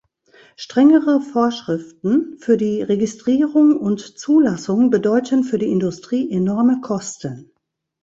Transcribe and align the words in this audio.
Strengere 0.55 1.21
Vorschriften 1.21 2.39
für 2.39 2.57
die 2.57 2.81
Registrierung 2.81 3.77
und 3.77 3.99
Zulassung 3.99 4.89
bedeuten 4.89 5.43
für 5.43 5.59
die 5.59 5.69
Industrie 5.71 6.27
enorme 6.31 6.81
Kosten. 6.81 7.51